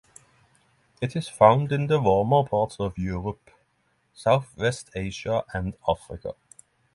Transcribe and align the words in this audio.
It 0.99 1.15
is 1.15 1.29
found 1.29 1.71
in 1.71 1.85
the 1.85 2.01
warmer 2.01 2.43
parts 2.43 2.79
of 2.79 2.97
Europe, 2.97 3.51
southwest 4.15 4.89
Asia 4.95 5.43
and 5.53 5.75
Africa. 5.87 6.33